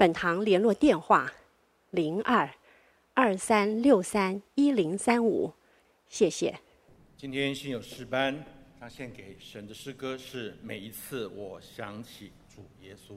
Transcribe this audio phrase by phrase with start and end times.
[0.00, 1.30] 本堂联络电话：
[1.90, 2.50] 零二
[3.12, 5.52] 二三六三一零三五，
[6.08, 6.58] 谢谢。
[7.18, 8.42] 今天信有诗班，
[8.80, 13.12] 他献给神的诗歌是《每一次我想起主耶稣》。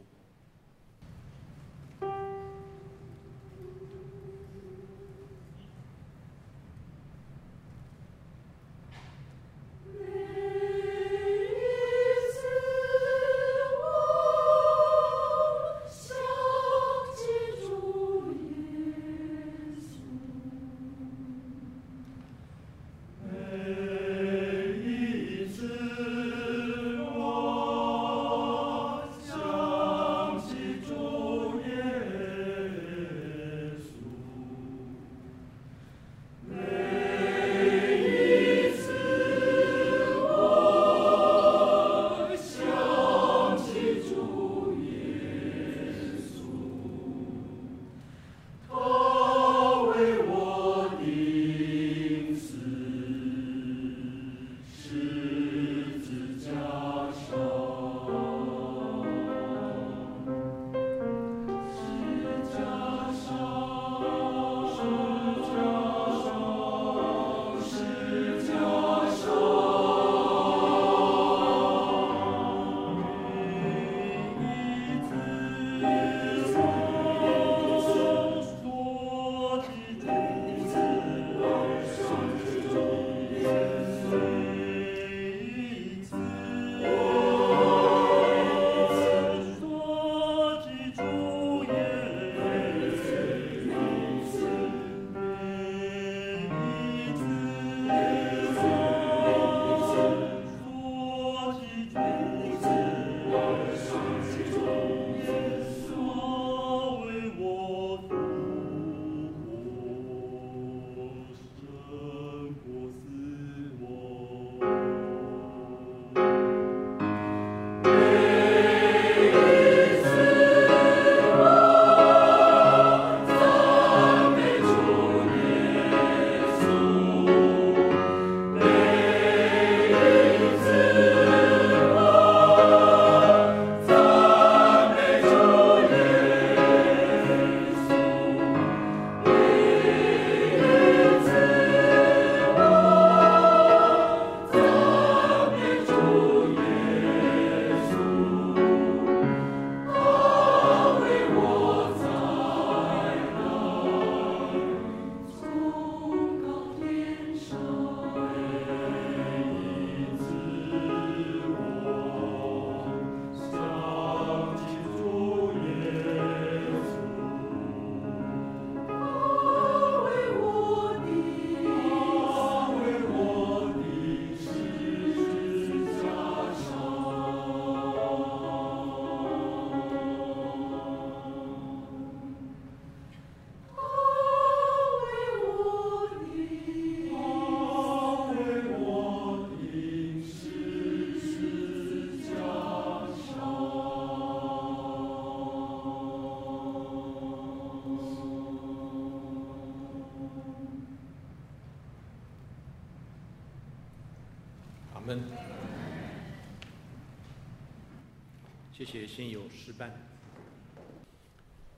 [208.83, 209.89] 谢谢信友诗班。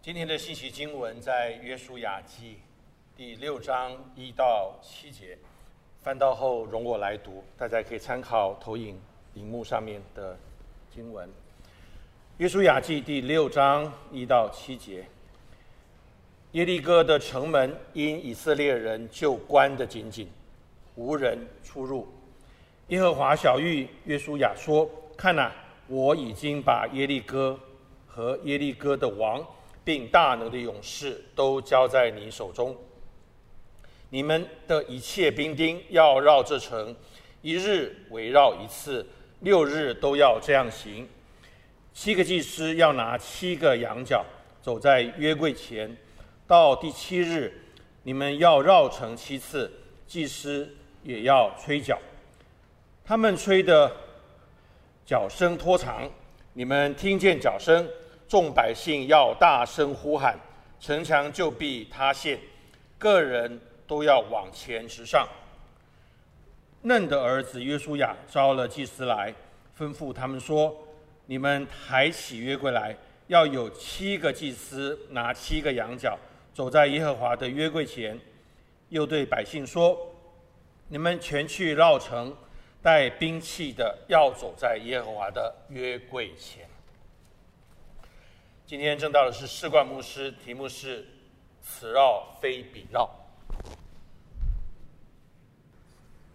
[0.01, 2.57] 今天的信息经文在约书亚记
[3.15, 5.37] 第六章一到七节，
[6.01, 8.99] 翻到后容我来读，大家可以参考投影
[9.35, 10.35] 荧幕上面的
[10.91, 11.29] 经文。
[12.39, 15.05] 约书亚记第六章一到七节，
[16.53, 20.27] 耶利哥的城门因以色列人就关得紧紧，
[20.95, 22.07] 无人出入。
[22.87, 25.53] 耶和华晓諭约书亚说：“看哪。”
[25.87, 27.59] 我已经把耶利哥
[28.07, 29.45] 和耶利哥的王，
[29.83, 32.75] 并大能的勇士都交在你手中。
[34.09, 36.95] 你们的一切兵丁要绕这城，
[37.41, 39.05] 一日围绕一次，
[39.41, 41.07] 六日都要这样行。
[41.93, 44.25] 七个祭司要拿七个羊角，
[44.61, 45.95] 走在约柜前。
[46.47, 47.51] 到第七日，
[48.03, 49.71] 你们要绕城七次，
[50.07, 50.69] 祭司
[51.03, 51.97] 也要吹角。
[53.03, 53.91] 他们吹的
[55.05, 56.09] 脚声拖长，
[56.53, 57.87] 你们听见脚声，
[58.27, 60.35] 众百姓要大声呼喊，
[60.79, 62.39] 城墙就必塌陷，
[62.97, 65.27] 个人都要往前直上。
[66.81, 69.31] 嫩的儿子约书亚召了祭司来，
[69.77, 70.75] 吩咐他们说
[71.27, 72.97] ：“你们抬起约柜来，
[73.27, 76.17] 要有七个祭司拿七个羊角。”
[76.51, 78.19] 走在耶和华的约柜前，
[78.89, 79.95] 又对百姓说
[80.87, 82.35] ：“你们全去绕城，
[82.85, 86.69] 带兵器的要走在耶和华的约柜前。”
[88.67, 91.03] 今天证道的是士冠牧师，题目是
[91.65, 93.09] “此绕非彼绕”。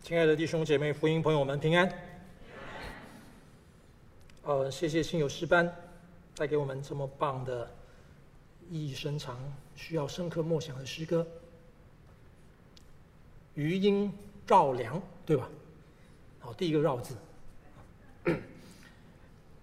[0.02, 1.88] 亲爱的弟兄姐妹、福音朋友们，平安。
[4.42, 5.72] 呃，谢谢信友诗班
[6.34, 7.70] 带给我们这么棒的。
[8.72, 9.36] 意义深长、
[9.74, 11.26] 需要深刻默想的诗歌，
[13.54, 14.12] 余音
[14.46, 15.48] 绕梁，对吧？
[16.42, 17.14] 好，第一个“绕”字，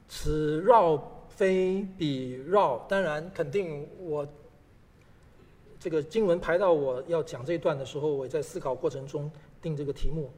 [0.07, 0.95] 此绕
[1.27, 2.77] 非彼绕。
[2.87, 4.25] 当然，肯定我
[5.79, 9.29] 这个经文排到我要讲这一段的时候，我在思考过程中
[9.59, 10.31] 定这个题目，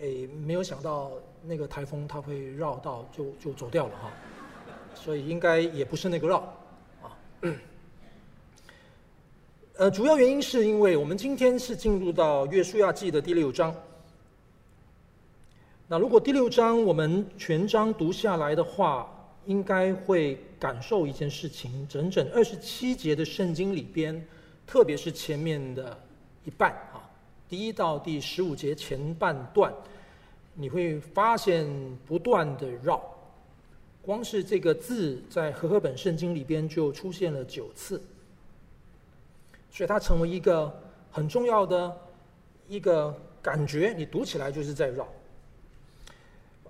[0.00, 1.12] 诶，没有想到
[1.42, 4.10] 那个台风它会绕道就就走掉了哈，
[4.94, 6.38] 所以应该也不是那个绕
[7.02, 7.16] 啊。
[9.76, 13.74] 呃，主要原因是因为我们今天是进入到约书亚记的第六章。
[15.92, 19.06] 那如果第六章我们全章读下来的话，
[19.44, 24.26] 应该会感受一件事情：整整二十七节的圣经里边，
[24.66, 25.94] 特别是前面的
[26.46, 27.04] 一半啊，
[27.46, 29.70] 第一到第十五节前半段，
[30.54, 31.68] 你会发现
[32.06, 32.98] 不断的绕，
[34.00, 38.02] 光是这个字在和合本圣经里边就出现了九次。
[39.70, 40.74] 所以它成为一个
[41.10, 41.94] 很重要的
[42.66, 45.06] 一个感觉，你读起来就是在绕。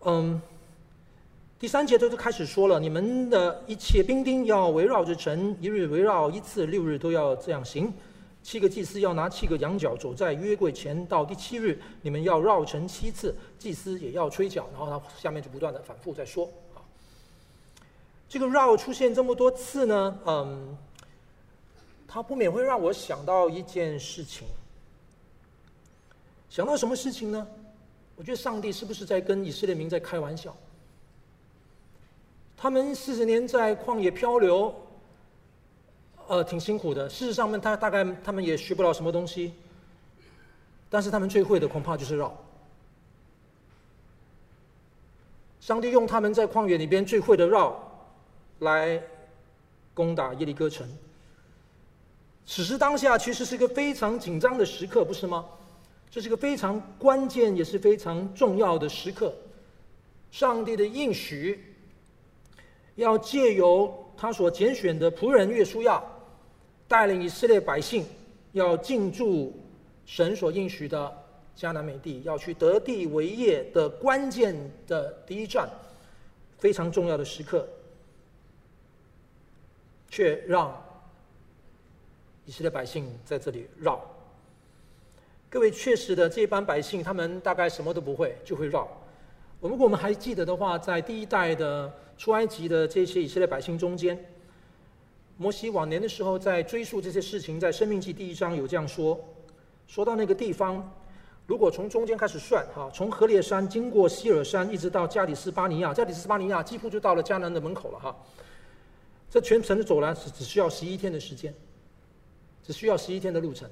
[0.04, 0.40] 嗯，
[1.58, 7.92] 第三节他就开始说了，你们的一切兵丁要围绕着城，一日围绕一次，六日都要这样行。
[8.42, 14.68] 七个祭司要拿七个羊角，走在约柜前，到第七日，你们要绕城七次，祭司也要吹角。
[14.72, 16.82] 然后他下面就不断的反复在说啊，
[18.28, 20.76] 这个绕出现这么多次呢，嗯。
[22.14, 24.46] 它不免会让我想到一件事情，
[26.50, 27.46] 想到什么事情呢？
[28.22, 30.56] 我觉得上帝是不是在跟以色列民在开玩笑？
[32.56, 34.72] 他们四十年在旷野漂流，
[36.28, 37.10] 呃，挺辛苦的。
[37.10, 39.52] 事实上面，他大概他们也学不了什么东西，
[40.88, 42.32] 但是他们最会的恐怕就是绕。
[45.60, 47.76] 上帝用他们在旷野里边最会的绕，
[48.60, 49.02] 来
[49.94, 50.88] 攻打耶利哥城。
[52.46, 55.44] 此时当下其实是一个非常紧张的时刻，不是吗？
[56.12, 59.34] 这是个非常关键也是非常重要的时刻。
[60.30, 61.74] 上帝的应许
[62.96, 66.02] 要借由他所拣选的仆人约书亚，
[66.86, 68.04] 带领以色列百姓
[68.52, 69.58] 要进驻
[70.04, 71.24] 神所应许的
[71.56, 74.54] 迦南美地，要去得地为业的关键
[74.86, 75.66] 的第一站，
[76.58, 77.66] 非常重要的时刻，
[80.10, 80.78] 却让。
[82.44, 84.04] 以色列百姓在这里绕，
[85.52, 88.88] 各位确实的，这班百姓他们大概什么都不会，就会绕。
[89.60, 94.18] 如果我们还记得的话，在第一代的出埃及的这些以色列百姓中间，
[95.36, 99.20] 摩西晚年的时候在追溯这些事情，在生命记第一章有这样说：
[99.86, 100.90] 说到那个地方，
[101.46, 108.16] 如果从中间开始算，哈，从何烈山经过西尔山，一直到加里斯巴尼亚，加里斯巴尼亚几乎就到了迦南的门口了，哈。
[109.28, 111.54] 这全程的走来只只需要十一天的时间。
[112.64, 113.68] 只需要十一天的路程，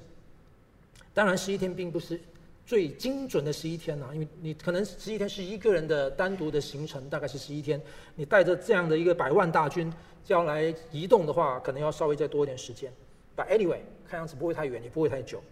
[1.13, 2.19] 当然十一天并不是
[2.65, 7.81] 最精准的十一天呐，因为你可能十一天是一个人的单独的行程，大概是十一天。
[8.15, 9.91] 你带着这样的一个百万大军
[10.23, 12.91] 将来移动的话，可能要稍微再多一点时间。
[13.35, 15.43] But anyway，看样子不会太远，也不会太久。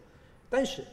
[0.50, 0.84] 但是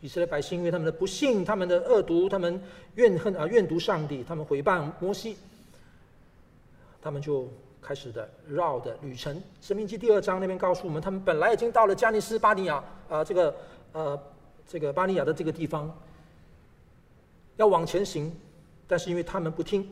[0.00, 2.60] 以色列百姓因为他们的不信、他们的恶毒、他们
[2.94, 5.36] 怨恨啊怨毒上帝，他们毁谤摩西，
[7.00, 7.48] 他们就。
[7.84, 13.52] 开始的绕的旅程，《申命记》第二章那边告诉我们，他们本来已经到了加尼斯巴尼亚啊、这个
[13.92, 14.18] 呃，
[14.66, 15.94] 这个巴尼亚的这个地方，
[17.56, 18.34] 要往前行，
[18.86, 19.88] 但是因为他们不听，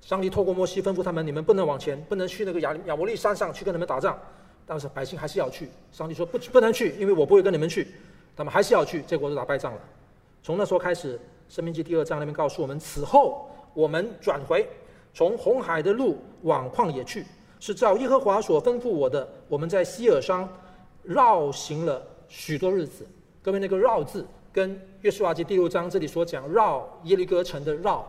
[0.00, 4.18] 上帝透过摩西吩咐他们：你们不能往前，不能去那个亚亚伯利山上去跟他们打仗。
[4.66, 7.88] 但是百姓还是要去，上帝说不不能去，因为我不会跟你们去，
[8.36, 9.80] 他们还是要去，结果就打败仗了。
[10.44, 14.68] 从那时候开始，《申命记》第二章那边告诉我们：此后我们转回。
[15.12, 17.26] 从红海的路往旷野去，
[17.58, 20.48] 是照耶和华所吩咐我的，我们在希尔山
[21.02, 23.06] 绕行了许多日子。
[23.42, 28.06] 各位，那个“绕”字跟约书亚记第六章这里所讲绕耶利哥城的“绕”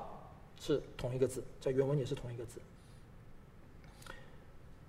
[0.62, 2.60] 是同一个字，在原文也是同一个字。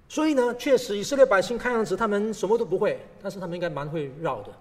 [0.09, 4.53] 所以呢，确实以色列百姓看样子他们什么都不会，但是他们应该蛮会绕的。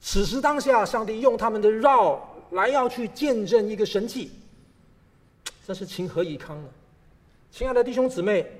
[0.00, 4.32] 此时当下，上帝用他们的绕来要去见证一个神迹，
[5.64, 6.68] 这是情何以堪呢？
[7.52, 8.50] 亲爱的弟兄姊妹，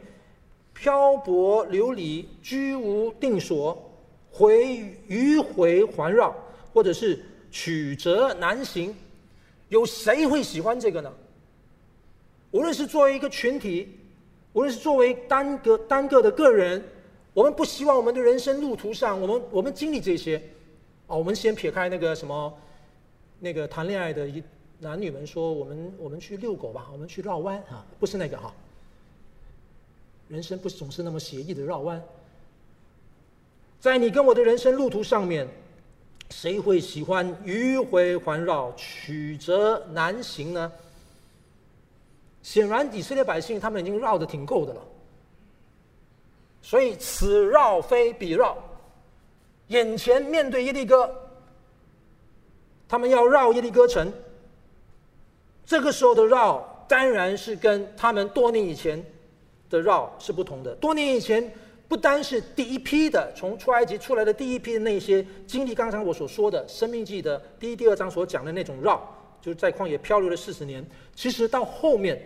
[0.83, 3.81] 漂泊流离、居无定所、
[4.33, 6.35] 回迂回环绕，
[6.75, 8.93] 或者是曲折难行，
[9.69, 11.12] 有谁会喜欢这个呢？
[12.51, 13.97] 无论是作为一个群体，
[14.55, 16.83] 无论是作为单个单个的个人，
[17.33, 20.43] 我们不希望我们的人生路途上，我们我们经历这些。
[21.07, 22.53] 啊，我们先撇开那个什么，
[23.39, 24.43] 那个谈恋爱的一
[24.81, 28.53] 男女们说，我们我们去遛狗吧，我们去绕弯啊，不是那个哈。
[30.33, 32.03] 人生不总是那么写意的绕弯，
[33.79, 35.47] 在你跟我的人生路途上面，
[36.31, 40.73] 谁会喜欢迂回环绕、曲折难行呢？
[42.43, 44.81] 显然，以色列百姓他们已经绕得挺够的了，
[46.62, 48.57] 所以此绕非彼绕，
[49.67, 51.15] 眼前面对耶利哥，
[52.89, 54.11] 他们要绕耶利哥城。
[55.67, 59.05] 这个时候的绕，当然是跟他们多年以前。
[59.73, 60.75] 的绕是不同的。
[60.76, 61.50] 多年以前，
[61.88, 69.00] 不单是第一批的从出埃及出来的第一批的那些经历刚才我所说的《生命记》的第一、第二章所讲的那种绕，
[69.41, 70.87] 就是在旷野漂流了四十年。
[71.14, 72.21] 其实到后面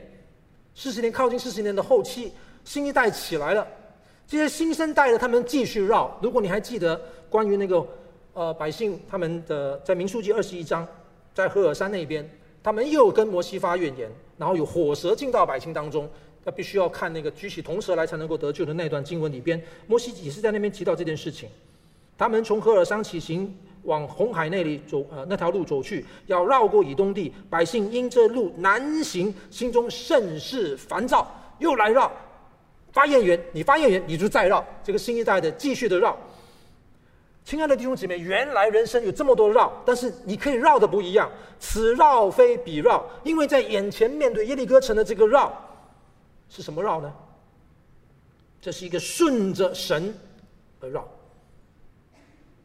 [0.74, 2.32] 四十年靠近四十年的后期，
[2.64, 3.66] 新一代起来了，
[4.26, 6.18] 这些新生代的他们继续绕。
[6.20, 7.00] 如果你还记得
[7.30, 7.86] 关于那个
[8.34, 10.86] 呃百姓他们的在民数记二十一章，
[11.34, 12.28] 在赫尔山那边，
[12.62, 16.08] 他们又跟摩西发怨言，然后有火蛇进到百姓当中。
[16.46, 21.48] 他必须要看那个举起铜蛇来才能够得救的那段经文里边，摩西也是在那边提到这件事情。
[22.16, 27.34] 他们从何珥山起行，往红海那里走，呃，那条路走去，要绕过以东地。
[27.50, 32.12] 百姓因这路难行，心中甚是烦躁，又来绕，
[32.92, 33.36] 发言员。
[33.50, 34.64] 你发言员，你就再绕。
[34.84, 36.16] 这个新一代的继续的绕。
[37.44, 41.28] 亲爱的弟兄姐妹，原来人生有这么多绕，但是你可以绕的不一样。
[41.58, 45.60] 此绕非彼绕，因为在眼前面对耶利哥城的这个绕。
[46.48, 47.12] 是什么绕呢？
[48.58, 50.12] 这是一个顺着神
[50.80, 51.06] 而绕，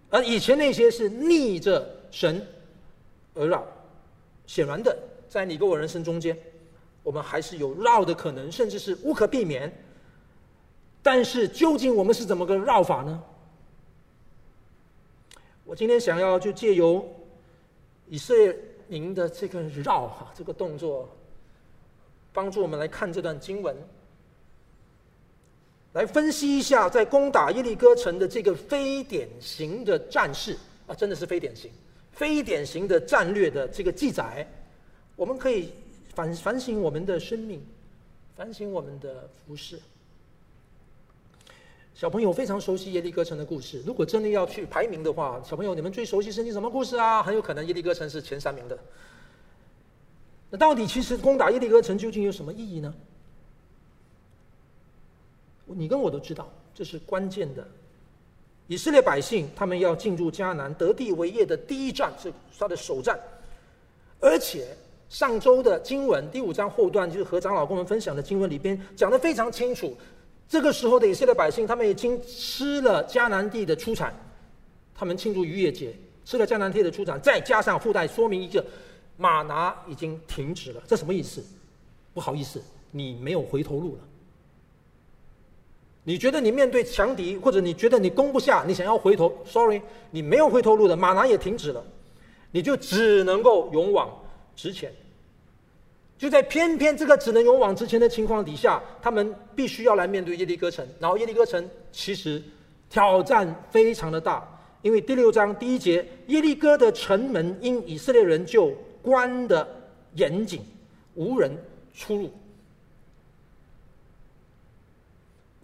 [0.09, 2.43] 而以前那些是逆着神
[3.35, 3.63] 而绕。
[4.47, 4.97] 显然的，
[5.29, 6.35] 在你跟我人生中间，
[7.03, 9.71] 我们还是有绕的可能，甚至是无可避免。
[11.03, 13.23] 但是，究竟我们是怎么个绕法呢？
[15.63, 17.07] 我今天想要就借由
[18.07, 18.57] 以色列
[18.88, 21.07] 民的这个绕哈这个动作。
[22.33, 23.75] 帮助我们来看这段经文，
[25.93, 30.57] 来分析一下在攻打耶利哥城的这个非典型的战事
[30.88, 31.69] 啊，真的是非典型、
[32.11, 34.47] 非典型的战略的这个记载，
[35.15, 35.71] 我们可以
[36.13, 37.61] 反反省我们的生命，
[38.35, 39.79] 反省我们的服饰。
[41.93, 47.21] 小朋友非常熟悉耶利哥城的故事，如果真的要去排名的话，小朋友你们最熟悉圣经什么故事啊？
[47.21, 48.79] 很有可能耶利哥城是前三名的。
[50.51, 52.93] 那到底其实攻打耶利哥城究竟有什么意义呢？
[55.65, 57.65] 你跟我都知道，这是关键的。
[58.67, 63.17] 以色列百姓他们要进入迦南得地为业的第一站，是他的首战。
[64.20, 64.67] 而且
[65.08, 69.96] 上周的经文第五章后段，就是和长老跟我们分享的经文里边讲得非常清楚。
[70.50, 74.13] 这个时候的以色列百姓，他们已经吃了迦南地的出产，
[74.93, 78.65] 他们庆祝逾越节，吃了迦南地的出产，再加上附带说明一个。
[79.21, 81.43] 马拿已经停止了，这什么意思？
[82.11, 82.59] 不好意思，
[82.89, 84.01] 你没有回头路了。
[86.03, 91.85] 你觉得你面对强敌，或者你觉得你攻不下，你想要回头，sorry，你没有回头路的，马拿也停止了，
[92.49, 94.09] 你就只能够勇往
[94.55, 94.91] 直前。
[96.17, 102.41] 就在偏偏这个只能勇往直前的情况底下，他们必须要来面对耶利哥城，然后耶利哥城其实
[102.89, 104.43] 挑战非常的大，
[104.81, 109.67] 因为第六章第一节，耶利哥的城门因以色列人就关的
[110.15, 110.62] 严谨，
[111.15, 111.58] 无人
[111.93, 112.29] 出入。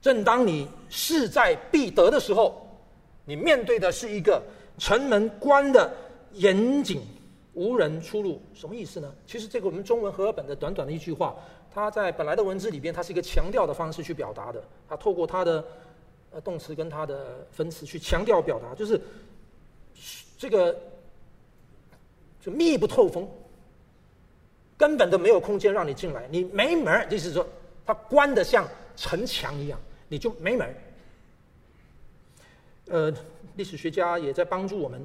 [0.02, 2.66] 正当你势在必得的时候，
[3.26, 4.42] 你面对的是一个
[4.78, 5.92] 城门关的
[6.34, 7.02] 严谨，
[7.54, 8.42] 无人出入。
[8.54, 9.14] 什么意思呢？
[9.26, 11.36] 其实这个我们中文和合本的短短的一句话，
[11.74, 14.64] 它在本来的文字里边，它是一个强调的方式去表达的。
[14.88, 15.66] 它透过它的
[16.32, 19.02] 呃动词跟它的分词去强调表达，就是
[20.38, 20.76] 这个。
[22.42, 23.28] 就密不透风，
[24.78, 27.46] 根本都没有空间让你进来，你没门儿，就是说，
[27.86, 30.76] 它关得像城墙一样，你就没门。
[32.90, 33.14] 呃，
[33.56, 35.02] 历史学家也在帮助我们。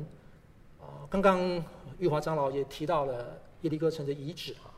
[0.81, 1.65] 啊，刚刚
[1.99, 4.71] 玉华长老也提到了耶利哥城的遗址啊。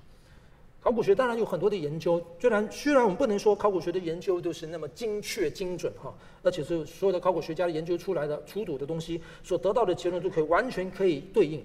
[0.83, 11.65] 考古学当然有很多的研究，虽然虽然我们不能说考古学的研究都是那么精确精准哈，而且是所有的考古学家研究出来的出土的东西所得到的结论都可以完全可以对应，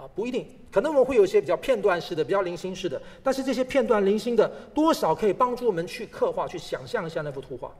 [0.00, 7.70] 啊，不一定，可能我们会有一些比较片段式的、比较零星式的，但是这些片段零星的多少可以帮助我们去刻画、去想象一下那幅图画。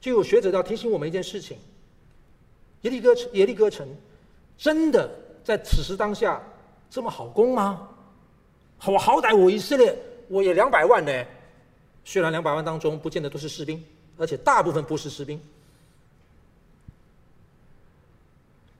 [0.00, 1.58] 就有学者要提醒我们一件事情：
[2.80, 3.86] 耶利哥，耶利哥城
[4.56, 5.10] 真的
[5.44, 6.42] 在此时当下
[6.88, 7.86] 这么好攻吗？
[8.86, 9.94] 我好歹我以色列
[10.28, 11.12] 我也两百万呢，
[12.02, 13.84] 虽然两百万当中不见得都是士兵，
[14.16, 15.38] 而且大部分不是士兵。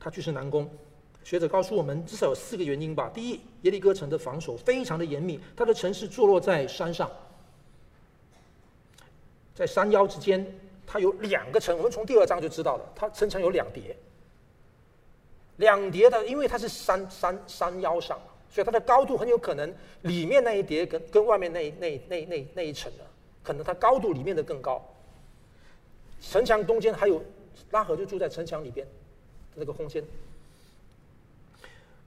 [0.03, 0.67] 它确实难攻，
[1.25, 3.11] 学者告诉我们至少有四个原因吧。
[3.15, 7.11] 第一，耶利哥城的防守非常的严密，它的城市坐落在山上，
[9.55, 10.47] 在山腰之间，
[10.87, 13.97] 它有两个城，我们从第二章就知道了，它城墙有两叠，
[15.57, 18.19] 两叠的，因为它是山山山腰上。
[18.53, 19.73] 所以它的高度很有可能，
[20.03, 23.07] 里面那一叠跟跟外面那那那那那一层的，
[23.45, 24.85] 可能它高度里面的更高。
[26.21, 27.23] 城墙中间还有
[27.71, 28.85] 拉合就住在城墙里边，
[29.55, 30.03] 那个空间。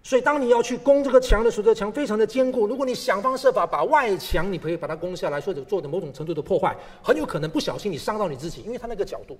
[0.03, 2.67] 所以当你要去攻这个墙的时候，这个墙非常的坚固。
[2.67, 9.39] 如果你想方设法把外墙你可以把它攻下来，或者做的某种程度的破坏，很有可能不小心你伤到你自己，因为它那个角度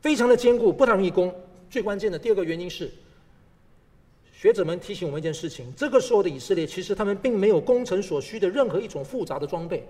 [0.00, 1.32] 非常的坚固，不太容易攻。
[1.70, 2.90] 最关键的第二个原因是。
[4.32, 9.82] 学者们提醒我们一件事情：这个时候的以色列，其实他们并没有攻城所需的任何一种复杂的装备。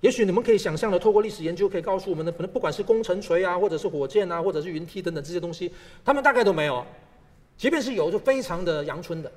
[0.00, 5.72] 也许你们可以想象的，透过历史研究可以告诉我们的，可能不管是攻城锤啊，或者是火箭啊，或者是云梯等等这些东西，
[6.04, 6.84] 他们大概都没有。
[7.56, 9.32] 即便是有，就非常的阳春的。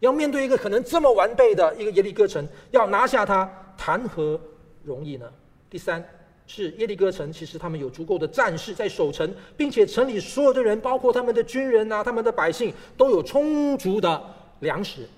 [0.00, 4.38] 要面对一个可能这么完备的一个耶利哥城，要拿下它，谈何
[4.84, 5.26] 容易呢？
[5.70, 6.04] 第三。
[6.48, 14.22] 是耶利哥城，其实他们有足够的战士在守城，并且城里所有的人，包括他们的军人啊，他们的百姓，都有充足的
[14.60, 15.08] 粮食。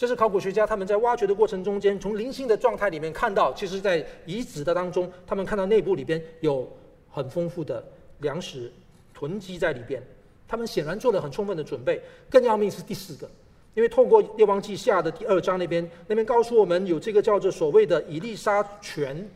[0.00, 6.66] 这是考古学家他们在挖掘的过程中间，从零星的状态里面看到，其实，在遗址的当中，他们看到内部里边有
[7.10, 7.84] 很丰富的
[8.20, 8.72] 粮食
[9.12, 10.02] 囤积在里边。
[10.48, 12.00] 他们显然做了很充分的准备。
[12.30, 13.30] 更要命是第四个，
[13.74, 19.28] 因为透过列王记下的第二章那边，那边告诉我们有这个叫做所谓的以利沙泉。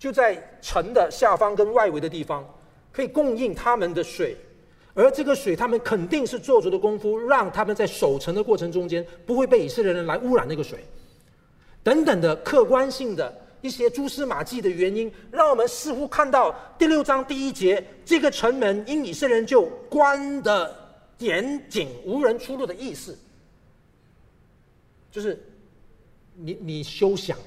[0.00, 2.44] 就在城的下方跟外围的地方，
[2.90, 4.36] 可以供应他们的水，
[4.98, 10.84] 而这个水他们肯定是做足的功夫，让他们在守城的过程中间不会被以色列人来污染那个水，
[11.84, 20.76] 等等的客观性的一些蛛丝马迹的原因，让我们似乎看到第六章第一节这个城门因以色列人就关的
[21.18, 23.16] 严谨，无人出入的意思，
[25.12, 25.40] 就是
[26.34, 27.38] 你你休想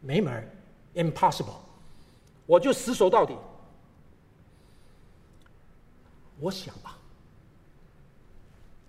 [0.00, 0.50] 没门
[0.94, 1.58] ，impossible。
[2.46, 3.36] 我就死守到底。
[6.40, 6.96] 我想吧，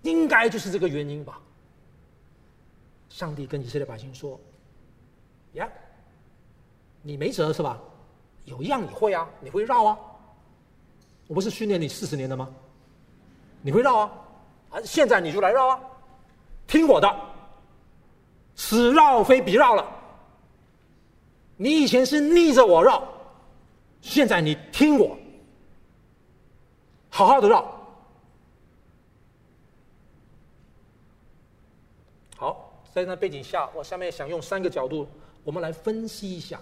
[0.02, 1.40] 应该就是这个原因吧。
[3.08, 4.40] 上帝跟以色列百姓说
[5.52, 5.68] ：“呀，
[7.02, 7.78] 你没辙是吧？
[8.46, 9.98] 有一样你会啊，你会绕啊。
[11.28, 12.48] 我不是训练你四十年了吗？
[13.60, 14.12] 你会绕啊，
[14.70, 15.80] 啊，现在你就来绕啊，
[16.66, 17.08] 听我的，
[18.56, 19.86] 此绕非彼绕了。
[21.56, 23.06] 你以前是逆着我绕。”
[24.00, 25.16] 现在你听我，
[27.14, 27.62] 好好的绕。
[32.38, 35.06] 好，在那背景下，我下面想用三个角度，
[35.44, 36.58] 我们来分析一下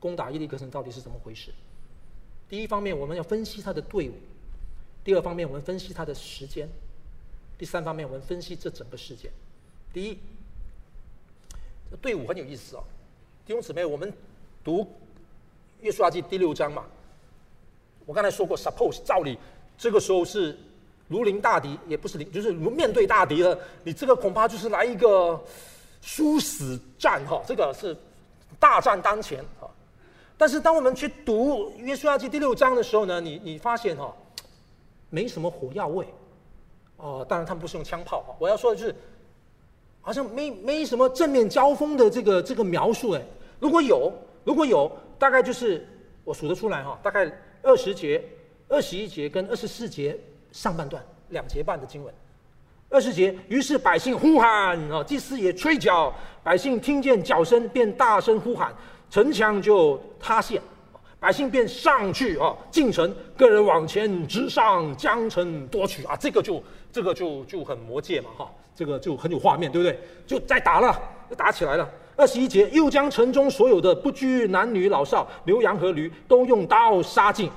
[0.00, 1.52] 攻打耶利哥城到底是怎么回事。
[2.48, 4.14] 第一方面，我们要分析他的队伍；
[5.04, 6.66] 第二方面，我们分析他的时间；
[7.58, 9.30] 第三方面，我们分析这整个事件。
[9.92, 10.18] 第一，
[11.90, 12.84] 这队伍很有意思哦，
[13.44, 14.10] 弟兄姊妹，我们
[14.64, 14.88] 读。
[15.82, 16.86] 约书亚记第六章嘛，
[18.06, 19.36] 我刚才说过，suppose 照理
[19.82, 20.56] 这个时候是
[21.08, 23.58] 如临大敌，也不是临，就是如面对大敌了。
[23.82, 25.42] 你这个恐怕就是来一个
[26.00, 27.96] 殊死战哈，这个是
[28.60, 29.66] 大战当前啊。
[30.38, 34.14] 但是当我们去读约书亚记第六章的时候呢，你你发现哈，
[35.10, 36.06] 没什么火药味
[36.98, 38.36] 哦，当然他们不是用枪炮哈。
[38.38, 38.94] 我要说的就是，
[40.00, 43.22] 好像没没什么正面交锋的这个这个描述哎。
[43.58, 44.12] 如果有，
[44.44, 44.88] 如果有。
[45.18, 45.86] 大概就是
[46.24, 47.30] 我数得出来哈，大概
[47.62, 48.20] 二十节、
[48.72, 50.18] 二十一节跟二十四节
[50.50, 52.12] 上半段两节半的经文。
[52.88, 56.10] 二十节，于是百姓呼喊啊，祭司也吹角，
[56.42, 58.74] 百姓听见角声便大声呼喊，
[59.10, 60.60] 城墙就塌陷，
[61.20, 70.00] 百姓便上去啊，进城，个人往前直上，将城夺取啊，这个就这个就就很魔戒嘛哈，这个就很有画面，对不对？
[70.26, 71.86] 就在打了，就打起来了。
[72.16, 77.50] 二十一节，又将城中所有的不拘男女老少、牛羊和驴都用刀杀尽。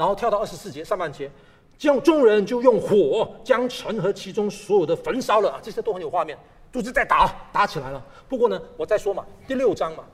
[0.00, 1.30] 然后跳到二十四节上半节，
[1.76, 5.60] 将众人就用火将城和其中所有的焚烧了啊。
[5.62, 6.38] 这些都很有画面，
[6.72, 8.02] 就是在打，打起来了。
[8.26, 10.06] 不过呢，我再说嘛，第六章嘛，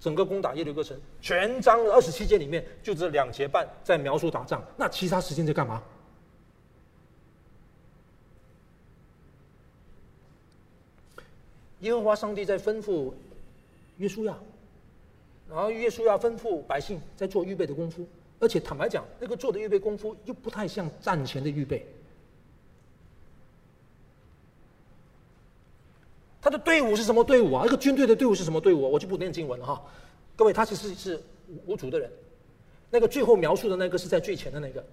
[0.00, 5.82] 整个攻打耶律哥城，全章的二十七节里面就这两节半在描述打仗，那其他时间在干嘛？
[11.80, 13.12] 耶和华上帝在吩咐。
[13.98, 14.34] 约书亚，
[15.46, 18.06] 然后约书亚吩咐百姓在做预备的功夫，
[18.38, 21.86] 而且坦白讲，那个做的预备功夫又不太像战前的预备。
[26.40, 27.62] 他的队伍是什么队伍啊？
[27.64, 28.82] 那个军队的队伍是什么队伍？
[28.82, 29.82] 我就不念经文了哈。
[30.36, 31.20] 各位，他其实是
[31.64, 32.10] 五组的人，
[32.90, 34.84] 那个最后描述的那个是在最前的那个，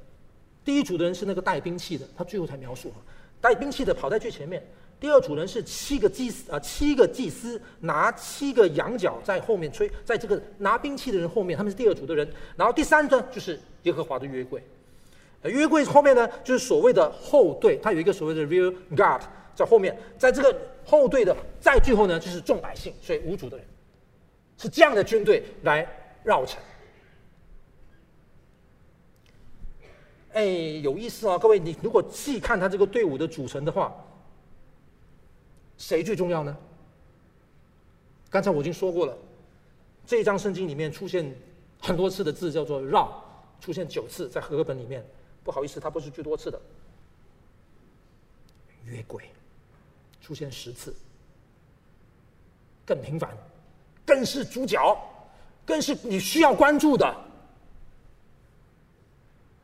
[0.65, 2.97] 第一组的人是那个带兵器的，他最后才描述啊，
[3.39, 4.65] 带兵器的跑在最前面。
[5.03, 12.25] 第二组人是七个祭司啊，七个祭司拿七个羊角在后面吹，在这个拿兵器的人后面，他们是第二组的人。
[12.55, 14.63] 然后第三呢，就是耶和华的约柜。
[15.41, 19.19] 呃，约柜后面呢，就是所谓的后队，它有一个所谓的 rear guard
[19.53, 23.65] 在后面，在这个后队的在最后呢，就是众百姓，所以五组的人
[24.57, 25.85] 是这样的军队来
[26.23, 26.57] 绕城。
[30.31, 30.45] 哎，
[30.81, 33.93] 有意思啊，各位，你如果细看他这个队伍的组成的话。
[35.83, 36.57] 谁最重要呢？
[38.29, 39.17] 刚才我已经说过了，
[40.07, 41.29] 这一章圣经里面出现
[41.77, 43.21] 很多次的字叫做“绕”，
[43.59, 45.05] 出现九次在和合本里面。
[45.43, 46.59] 不好意思，它不是最多次的。
[48.85, 49.21] 约柜
[50.21, 50.95] 出现十次，
[52.85, 53.29] 更频繁，
[54.05, 54.97] 更是主角，
[55.65, 57.13] 更是你需要关注的。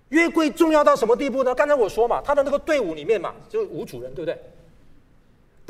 [0.09, 1.55] 约柜重要到什么地步呢？
[1.55, 4.37] 刚才我说嘛，他的那个队伍里面嘛，就五组人，对不对？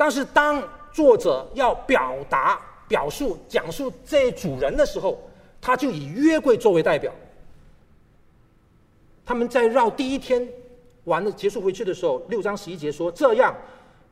[0.00, 2.58] 但是，当作者要表达、
[2.88, 5.20] 表述、讲述这组人的时候，
[5.60, 7.12] 他就以约柜作为代表。
[9.26, 10.48] 他们在绕第一天
[11.04, 13.54] 完了结束回去的时候，六章十一节说：“这样，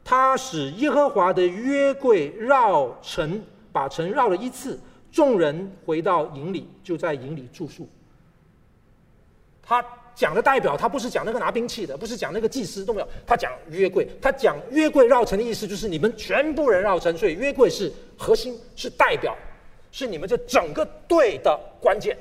[0.05, 4.79] 他使耶和华的约柜绕城，把城绕了一次。
[5.11, 7.89] 众人回到营里，就在营里住宿。”
[9.65, 9.83] 他。
[10.19, 19.39] 讲的代表，他不是讲那个拿兵器的，不是讲那个祭司都没有，他讲约柜，他讲约柜绕城的意思就是你们全部人绕城，所以约柜是核心，是代表，
[19.93, 22.19] 是你们这整个队的关键。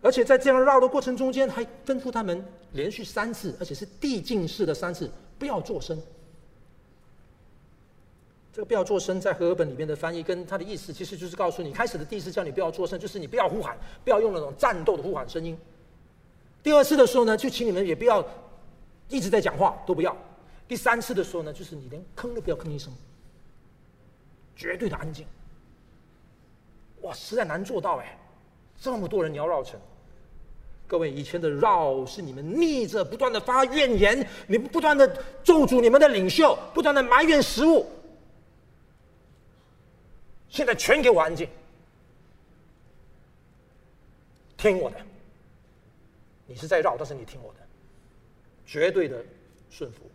[0.00, 6.00] 而且在这样绕的过程中间，还吩咐他们连续三次，而且是递进式的三次，不要作声。
[8.52, 15.56] 这个不要作声，在和合本里面的翻译跟他的意思，其实就是告诉你，开始的第一次叫你不要作声，就是你不要呼喊，不要用那种战斗的呼喊声音。
[16.62, 18.26] 第二次的时候呢，就请你们也不要
[19.08, 20.16] 一直在讲话，都不要。
[20.66, 22.92] 第三次的时候呢，就是你连吭都不要吭一声，
[24.56, 25.24] 绝对的安静。
[27.02, 28.18] 哇，实在难做到哎，
[28.80, 29.78] 这么多人你要绕城。
[30.88, 35.06] 各位，以前的绕是你们逆着不断的发怨言，你们不断的
[35.44, 37.86] 咒诅你们的领袖，不断的埋怨食物。
[40.50, 41.48] 现在全给我安静，
[44.56, 45.00] 听我的。
[46.46, 47.60] 你是在绕，但是你听我的，
[48.66, 49.24] 绝对的
[49.70, 50.10] 顺服。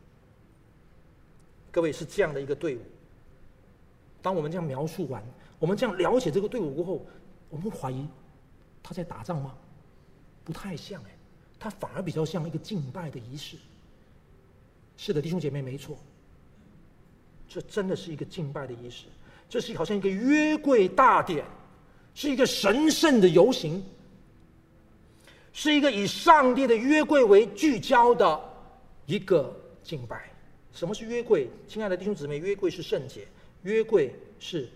[1.71, 2.81] 各位是这样的一个队伍。
[4.21, 5.23] 当我们这样描述完，
[5.57, 7.05] 我们这样了解这个队伍过后，
[7.49, 8.05] 我们怀疑
[8.83, 9.55] 他在打仗吗？
[10.43, 11.11] 不太像哎，
[11.57, 13.55] 他反而比较像一个敬拜的仪式。
[14.97, 15.97] 是的，弟兄姐妹，没错，
[17.47, 19.05] 这真的是一个敬拜的仪式。
[19.47, 21.45] 这是好像一个约柜大典，
[22.13, 23.81] 是一个神圣的游行，
[25.53, 28.37] 是一个以上帝的约柜为聚焦的
[29.05, 30.29] 一个敬拜。
[30.73, 31.47] 什么是约柜？
[31.69, 33.25] 亲爱的弟兄姊妹，约柜是圣洁，
[33.61, 34.67] 约柜是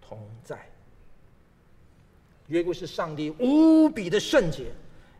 [0.00, 0.58] 同在。
[2.46, 4.66] 约柜是上帝无比的圣洁，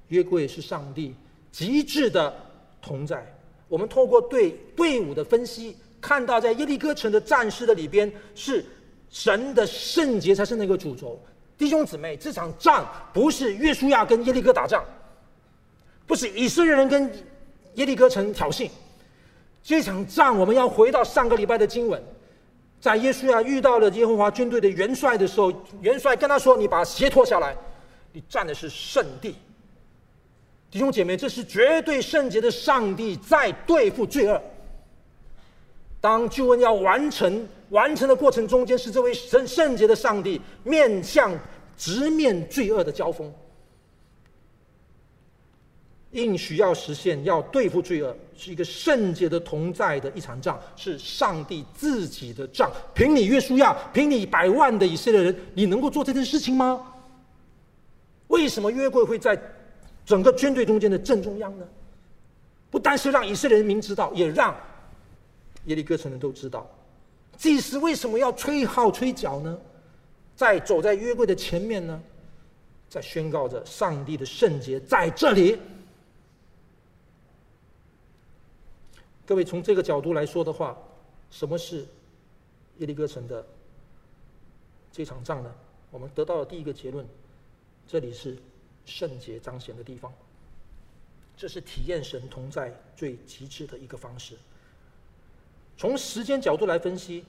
[0.09, 1.15] 约柜是上帝
[1.51, 2.35] 极致的
[2.81, 3.27] 同在。
[3.69, 8.65] 我们透过对队伍的分析，看到在耶利哥城的战士的里边是。
[9.15, 11.17] 神的圣洁才是那个主轴，
[11.57, 14.85] 弟兄姊妹，这场仗不是约书亚跟耶利哥打仗，
[16.05, 17.09] 不是以色列人跟
[17.75, 18.69] 耶利哥城挑衅，
[19.63, 22.03] 这场仗我们要回到上个礼拜的经文，
[22.81, 27.57] 在耶书亚遇到了耶和华军队的元帅的时候，元帅跟他说：“你把鞋脱下来，
[28.11, 29.37] 你站的是圣地。”
[30.73, 34.43] 弟兄姐妹，这是绝对圣洁的上帝在对付罪恶。
[36.05, 37.49] 当救恩要完成。
[37.71, 41.33] 完成的过程中间，是这位圣圣洁的上帝面向
[41.79, 43.33] 直面罪恶的交锋。
[46.11, 52.71] 应许要实现，要对付罪恶，是一个圣洁的同在的一场仗，是上帝自己的仗。
[52.95, 56.87] 凭你约书亚，凭你百万的以色列人，你能够做这件事情吗？
[58.29, 59.37] 为什么约柜会在
[60.05, 61.67] 整个军队中间的正中央呢？
[62.71, 64.55] 不单是让以色列人民知道，也让
[65.67, 66.69] 耶利哥城人都知道。
[67.37, 69.59] 祭司为什么要吹号吹角呢？
[70.37, 72.03] 在走在约柜的前面呢，
[72.89, 75.59] 在宣告着上帝的圣洁在这里。
[79.27, 80.77] 各位从这个角度来说的话，
[81.31, 81.87] 什么是
[82.79, 83.47] 耶利哥城的
[84.93, 85.55] 这场仗呢？
[85.91, 87.07] 我们得到了第一个结论：
[87.87, 88.37] 这里是
[88.85, 90.13] 圣洁彰显的地方。
[91.37, 94.37] 这是体验神同在最极致的一个方式。
[95.77, 97.25] 从时间角度来分析，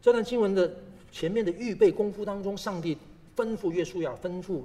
[0.00, 0.72] 这段经文的
[1.10, 2.96] 前面的预备功夫当中，上帝
[3.36, 4.62] 吩咐约书亚、吩咐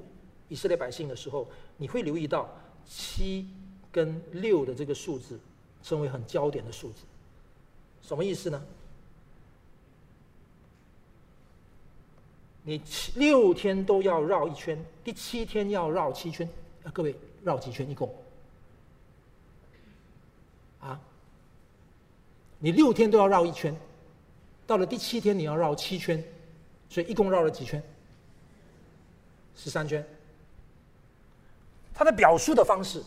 [0.49, 2.49] 以色列百姓的时候，你会留意到
[2.85, 3.47] 七
[3.91, 5.39] 跟六的这个数字。
[5.83, 7.03] 成为很焦点的数字，
[8.01, 8.61] 什么意思呢？
[12.63, 16.49] 你七六天都要绕一圈，第七天要绕七圈。
[16.83, 18.13] 啊，各位绕几圈一共？
[20.81, 20.99] 啊？
[22.59, 23.75] 你六天都要绕一圈，
[24.65, 26.23] 到了第七天你要绕七圈，
[26.89, 27.81] 所以一共绕了几圈？
[29.55, 30.05] 十三圈。
[31.93, 33.03] 它的表述的方式。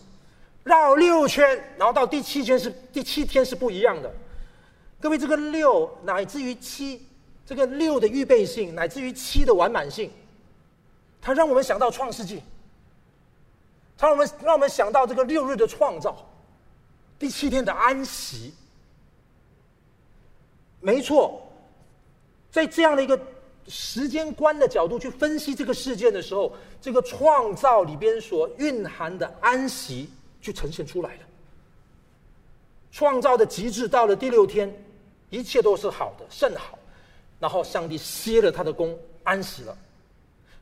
[0.62, 4.12] 绕六圈，然后到第七圈是第七天是不一样的。
[5.00, 7.06] 各位，这个六乃至于七，
[7.46, 10.10] 这个六的预备性乃至于七的完满性，
[11.20, 12.42] 它让我们想到创世纪，
[13.96, 16.14] 它让我们让我们想到这个六日的创造，
[17.18, 18.52] 第七天的安息。
[20.80, 21.40] 没错，
[22.50, 23.20] 在这样的一个
[23.68, 30.08] 时间观的角度去分析这个事件的时候，这个创造里边所蕴含的安息。
[30.42, 31.20] 就呈现出来了。
[32.90, 34.74] 创造的极致到了第六天，
[35.28, 36.78] 一切都是好的，甚好。
[37.38, 39.76] 然后上帝歇了他的工，安息了。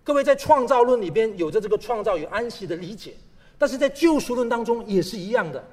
[0.02, 3.14] 各位在创造论里边有着这个创造与安息的理解，
[3.56, 5.64] 但是在救赎论当中也是一样的。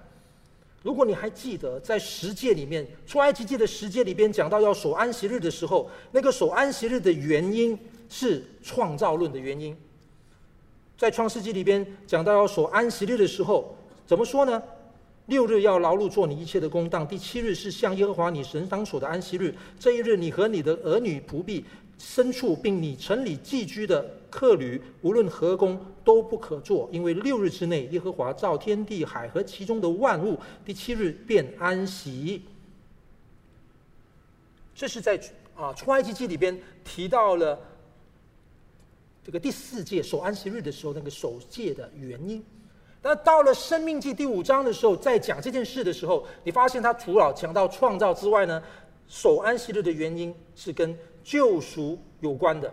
[0.86, 7.76] 如果你还记得在十诫里面，出埃及记的十诫里边讲到要守安息日的时候，那个守安息日的原因
[8.08, 9.76] 是创造论的原因。
[10.96, 13.76] 在创世纪里边讲到要守安息日的时候。
[14.06, 14.62] 怎么说呢？
[15.26, 19.56] 六日要劳碌做你一切的工当，第七日是向耶和华你神当所的安息日。
[19.80, 21.66] 这一日，你和你的儿女仆婢、
[22.00, 32.44] 牲畜，并你城里寄居的客旅，无论何工都不可做，因为六日之内，耶和华造天地海和其中的万物，第七日便安息。
[34.76, 35.18] 这是在
[35.56, 37.58] 啊出埃及记里边提到了
[39.24, 42.44] 这个第四届守安息日的时候，那个守诫的原因。
[43.02, 48.62] 那到了《生命记》第五章的时候，在讲这件事的时候，你发现他除了讲到创造之外呢，
[49.08, 50.94] 守安息日的原因是跟
[51.24, 52.70] 救赎有关的，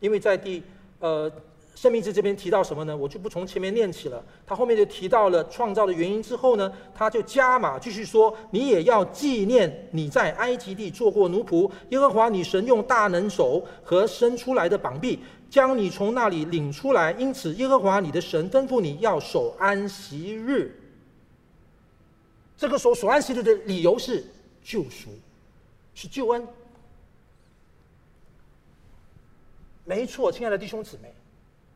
[0.00, 0.62] 因为在第
[1.02, 1.30] 呃
[1.74, 2.96] 《申命之》这边提到什么呢？
[2.96, 4.24] 我就不从前面念起了。
[4.46, 15.18] 他后面就提到了创造的原因之后呢，他就加码继续说：你也要纪念你在埃及地做过奴仆，耶和华你神用大能手和伸出来的膀臂。
[15.50, 20.74] 将你从那里领出来，因此耶和华你的神吩咐你要守安息日。
[22.56, 24.24] 这个守守安息日的理由是
[24.62, 25.10] 救赎，
[25.94, 26.46] 是救恩。
[29.84, 31.12] 没错，亲爱的弟兄姊妹，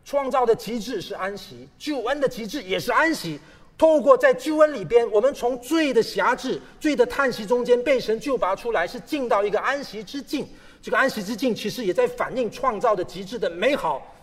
[0.04, 3.40] 创造的极致是安息，救恩的极致也是安息。
[3.78, 10.48] 透过在救恩里边，我们从罪的辖制、罪的叹息中间被神救拔出来，是进到一个安息之境。
[10.80, 14.14] 这个安息之境其实也在反映创造的极致的美好。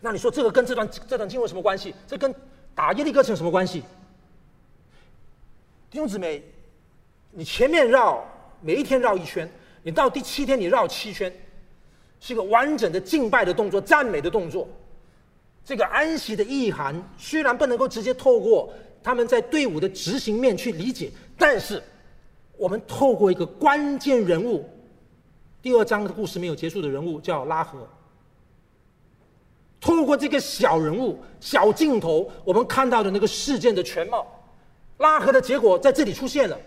[0.00, 1.94] 那你说这个跟这段这段经文什么关系？
[2.06, 2.32] 这跟
[2.74, 3.82] 打耶利哥城有什么关系？
[5.90, 6.44] 弟兄姊妹，
[7.32, 8.24] 你前面绕
[8.60, 9.50] 每一天绕一圈，
[9.82, 11.32] 你到第七天你绕七圈，
[12.20, 14.68] 是一个完整的敬拜的动作、赞美的动作。
[15.64, 21.82] 这个安息的意涵虽然不能够直接透过他们在队伍的执行面去理解，但是
[22.56, 24.68] 我们透过一个关键人物。
[25.60, 27.88] 第二章的故事没有结束的人物叫拉合。
[29.80, 34.26] 通过这个小人物、小镜头，我们看到的那个事件的全貌。
[34.98, 36.58] 拉合的结果在这里出现了。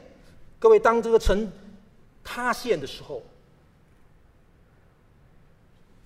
[0.60, 1.50] 各位，当这个城
[2.24, 3.24] 塌陷的时候，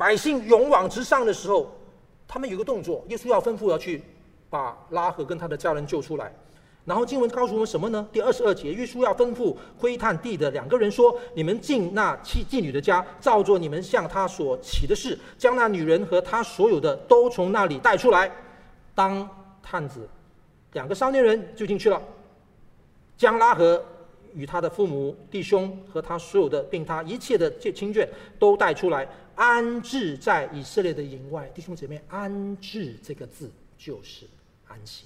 [0.03, 1.71] 百姓勇往直上的时候，
[2.27, 4.03] 他们有个动作，耶稣要吩咐要去
[4.49, 6.29] 把拉合跟他的家人救出来。
[6.83, 8.05] 然后经文告诉我们什么呢？
[8.11, 18.29] 第二十二节，耶稣要吩咐窥探地的两个人说：“你们进那妻妓女的家，照着你们向她所起的事，将那女人和她所有的都从那里带出来。
[18.93, 19.25] 当
[19.61, 20.05] 探子
[20.73, 22.01] 两个少年人就进去了，
[23.15, 23.81] 将拉合
[24.33, 28.05] 与他的父母、弟兄和他所有的，并他一切的亲眷
[28.37, 31.49] 都带出来，安置在以色列的营外。
[31.53, 34.25] 弟兄姐妹，安置这个字就是
[34.67, 35.05] 安息。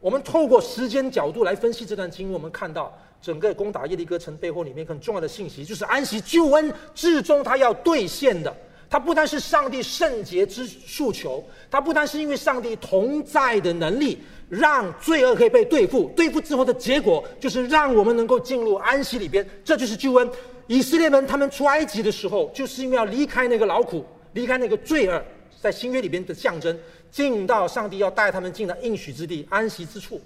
[0.00, 8.52] 我们透过时间角度来分析这段经文，我们看到整个攻打耶利哥城背后里面很重要的信息，就是安息救恩至终他要兑现的。
[8.90, 14.18] 它不单是上帝圣洁之诉求，它不单是因为上帝同在的能力，
[14.52, 19.46] 让罪恶可以被对付，对付之后的结果就是让我们能够进入安息里边。
[19.64, 20.30] 这就是救恩。
[20.66, 25.24] 以色列人他们出埃及的时候，就是因为要离开那个劳苦，离开那个罪恶，
[25.58, 26.78] 在新约里边的象征。
[27.10, 30.20] 进到上帝要带他们进的应许之地，安息之处。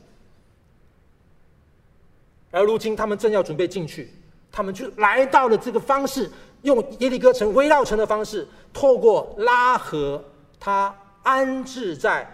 [2.51, 4.13] 而如今他们正要准备进去，
[4.51, 6.29] 他们就来到了这个方式，
[6.63, 10.25] 用耶利哥城围绕城的方式，透过拉合
[10.59, 12.29] 他安置在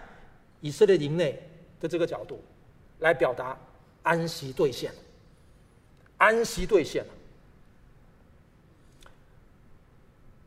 [0.61, 1.39] 以色列营内
[1.83, 2.41] 的这个角度，
[2.99, 3.57] 来表达
[4.03, 4.93] 安息兑现。
[6.17, 7.05] 安息兑现。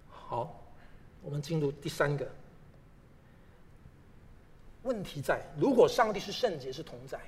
[0.08, 0.58] 好，
[1.22, 2.26] 我们进入第三个。
[4.82, 7.20] 问题在，如果上帝是圣洁，是同在，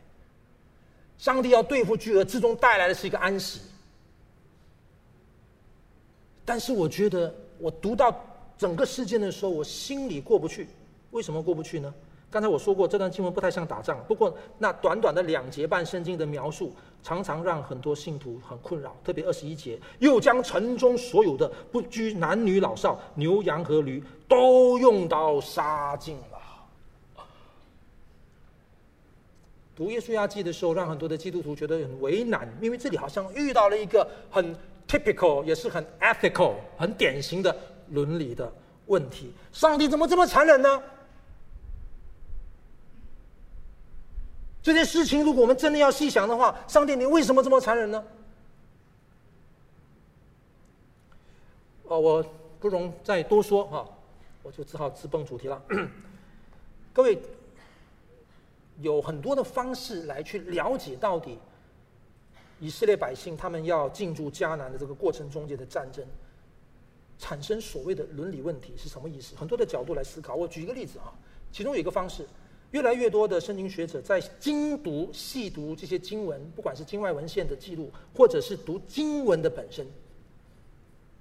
[1.18, 3.60] 上帝要对付巨额，之中带来的是一个安息。
[6.46, 8.24] 但是我觉得，我读到
[8.56, 10.66] 整个事件的时候，我心里过不去。
[11.10, 11.92] 为什么过不去呢？
[12.30, 13.98] 刚才我说过，这段经文不太像打仗。
[14.06, 18.94] 不过，那短短的两节半圣经的描述，常常让很多信徒很困扰。
[19.02, 27.24] 特别二十一节，又将城中所有的，不拘男女老少、牛羊和驴，都用刀杀尽了。
[29.74, 34.54] 读耶稣亚记的时候，让很多的基督徒觉得很为难，因为这里好像遇到了一个很
[34.86, 37.56] typical，也是很 ethical，很典型的
[37.90, 38.52] 伦理的
[38.84, 39.32] 问题。
[39.50, 40.82] 上帝怎么这么残忍呢？
[44.68, 48.04] 这件事情，如果我们真的要细想的话，上帝你为什么这么残忍呢？
[51.84, 52.24] 哦，我
[52.60, 53.88] 不容再多说哈，
[54.42, 55.62] 我就只好直奔主题了。
[56.92, 57.18] 各位。
[58.80, 61.36] 有很多的方式来去了解到底
[62.60, 66.06] 以色列百姓他们要进驻迦南的这个过程中间的战争，
[67.18, 69.34] 产生所谓的伦理问题是什么意思？
[69.34, 70.36] 很多的角度来思考。
[70.36, 71.12] 我举一个例子啊，
[71.50, 72.24] 其中有一个方式，
[72.70, 79.86] 越来越多的圣经学者在精读细读这些经文，不管是经外文献的记录，或者是读经文的本身。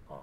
[0.10, 0.19] 啊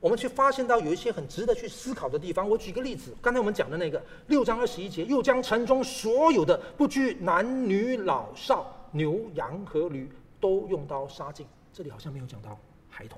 [0.00, 2.48] 我们去发现到有一些很值得去思考的地方。
[2.48, 11.46] 我举个例子，刚才我们讲的那个六章二十一节，又将城中所有的不拘男女老少、牛羊和驴都用刀杀尽。
[11.72, 13.16] 这里好像没有讲到孩童。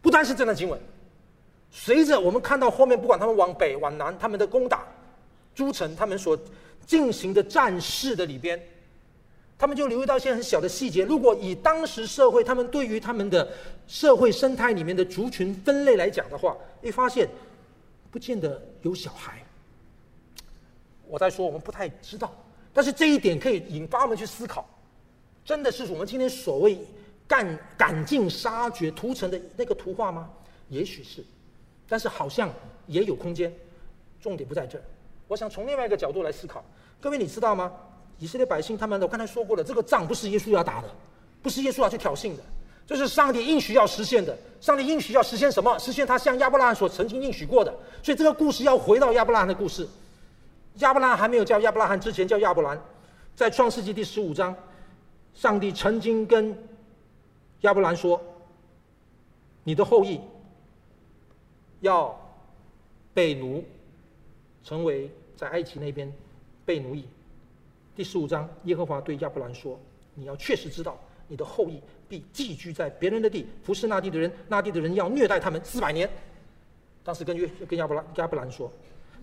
[0.00, 0.80] 不单是这段经文，
[1.76, 4.86] 随着我们看到后面，不管他们往北往南，他们的攻打
[5.56, 6.38] 诸城，他们所
[6.86, 8.62] 进行的战事的里边。
[9.58, 11.04] 他们就留意到一些很小的细节。
[11.04, 13.48] 如果以当时社会，他们对于他们的
[13.88, 17.28] 社会生态里面的族群分类来讲的话，会发现
[18.10, 19.44] 不见得有小孩。
[21.08, 22.32] 我在说，我们不太知道，
[22.72, 24.64] 但是这一点可以引发我们去思考：
[25.44, 26.78] 真的是我们今天所谓
[27.26, 30.30] 干赶尽杀绝屠城的那个图画吗？
[30.68, 31.24] 也许是，
[31.88, 32.50] 但是好像
[32.86, 33.52] 也有空间。
[34.20, 34.82] 重点不在这儿。
[35.28, 36.64] 我想从另外一个角度来思考。
[37.00, 37.70] 各位，你知道吗？
[38.18, 40.88] 以色列百姓，他们我刚才说过了，这个仗不是耶稣要打的，
[41.42, 42.42] 不是耶稣要去挑衅的，
[42.86, 44.34] 这是上帝应许要实现的。
[44.60, 45.78] 上帝应许要实现什么？
[45.78, 47.74] 实现他向亚伯拉罕所曾经应许过的。
[48.02, 49.86] 所以这个故事要回到亚伯拉罕的故事。
[50.76, 52.80] 亚伯拉罕还没有叫亚伯拉罕之前叫亚伯兰，
[53.36, 54.54] 在创世纪第十五章，
[55.34, 56.56] 上帝曾经跟
[57.60, 58.20] 亚伯兰说
[59.64, 60.20] ：“你的后裔
[61.84, 62.18] 要
[63.12, 63.62] 被奴，
[64.64, 66.10] 成为在埃及那边
[66.64, 67.04] 被奴役。”
[67.94, 69.78] 第十五章，耶和华对亚伯兰说
[70.16, 76.10] ：“你要确实知道，你的后裔必寄居在别人的地，服侍那地的人，那地的人要虐待他们四百年。”
[77.04, 78.72] 当时跟约跟亚伯兰亚伯兰说：“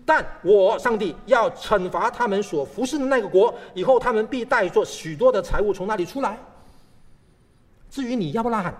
[0.06, 6.38] 但我上帝要惩罚他们所服侍的那个国，以后他们必带着许多的财物从那里出来。
[7.90, 8.74] 至于你亚伯拉罕，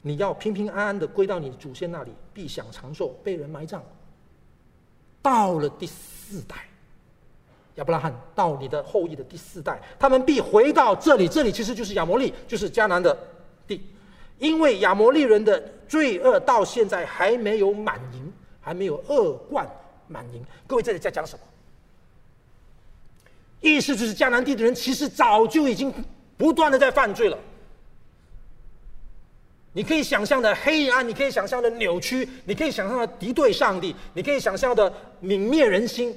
[0.00, 3.82] 你要平平安安的归到你祖先那里，必享长寿，被人埋葬。
[5.22, 6.56] 到了第四代。”
[7.76, 11.26] 亚伯拉罕到你的后裔的第四代，他们必回到这里。
[11.28, 13.14] 这里其实就是亚摩利，就是迦南的
[13.66, 13.82] 地，
[14.38, 18.32] 因为亚摩利人的罪恶到现在还没有满盈，
[18.62, 19.66] 还没有恶贯
[20.08, 20.42] 满盈。
[20.66, 21.42] 各位，这里在讲什么？
[23.60, 25.92] 意思就是迦南地的人其实早就已经
[26.38, 27.38] 不断的在犯罪了。
[29.76, 34.90] 你可以想象的黑暗，你可以想象的扭曲，你可以想象的敌对上帝，你可以想象的
[35.22, 36.16] 泯灭人心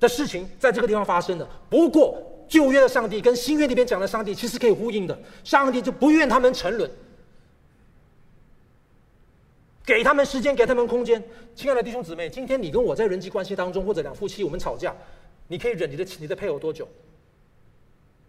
[0.00, 1.48] 的事情，在这个地方发生的。
[1.68, 6.90] 不过旧约的上帝跟新约里边讲的上帝其实可以呼应的，上帝就不愿他们沉沦。
[9.86, 11.22] 给他们时间，给他们空间。
[11.54, 14.92] 亲爱的弟兄姊妹，今天你跟我在人际关系当中，或者两夫妻我们吵架，
[15.46, 16.88] 你可以忍你的你的配偶多久？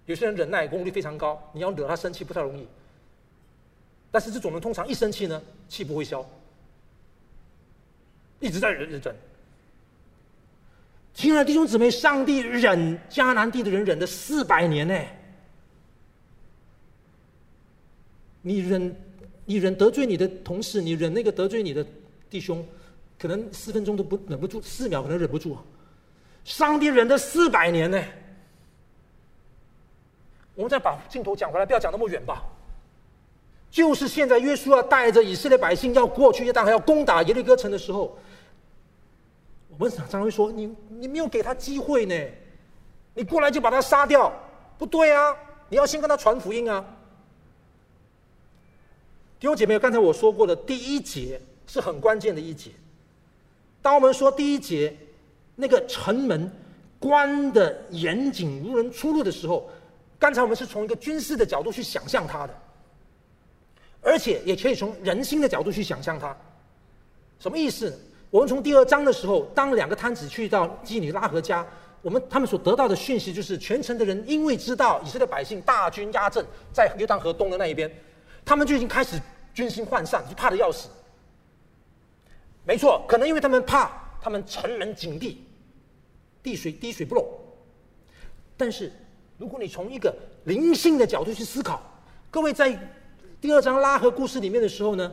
[0.06, 2.68] 有些人忍耐功力非常高，你要惹他生气不太容易。
[4.12, 6.24] 但是这种人通常一生气呢，气不会消，
[8.40, 9.16] 一直在忍忍忍。
[11.14, 15.00] 亲爱的弟兄姊妹，上帝忍迦南地的人忍了四百年呢，
[18.42, 18.96] 你忍。
[19.44, 21.86] 你忍得罪你的同事，你忍那个得罪你的
[22.30, 22.66] 弟兄，
[23.20, 25.58] 可能四分钟都不忍不住，四秒可能忍不住。
[26.46, 28.02] 上帝忍了四百年呢。
[30.56, 32.46] 我们再把镜头讲回来，不要讲那么远吧。
[33.72, 38.18] 就是现在，约书亚带着以色列百姓要过去约旦河，要攻打耶利哥城的时候，
[39.70, 42.14] 我们常常会说：“你你没有给他机会呢，
[43.14, 44.32] 你过来就把他杀掉，
[44.78, 45.34] 不对啊！
[45.70, 46.86] 你要先跟他传福音啊。”
[49.40, 52.72] 弟兄姐妹，刚才我说过的第一节是很关键的一节。
[53.82, 54.96] 当我们说第一节
[55.56, 56.52] 那个城门
[57.00, 59.68] 关的严谨，无人出入的时候，
[60.20, 62.61] 刚才我们是从一个军事的角度去想象它的，
[64.02, 66.36] 而且也可以从人心的角度去想象它。
[67.40, 67.98] 什么意思？
[68.30, 71.66] 我们从第二章的时候，当两个摊子去到基尼拉合家，
[72.02, 77.92] 我们他们所得到的讯息就是，全城的人因为知道以色列百姓大军压阵在约旦河东的那一边。
[78.46, 79.20] 他们就已经开始
[79.54, 80.90] 军心涣散，就怕得要死。
[82.64, 83.92] 没错，可能因为他们怕，
[84.22, 85.44] 他们城门紧闭，
[86.42, 87.28] 滴水滴水不漏。
[88.56, 88.92] 但是，
[89.38, 91.82] 如果你从一个灵性的角度去思考，
[92.30, 92.80] 各位在
[93.42, 95.12] 第二章拉合故事里面的时候呢，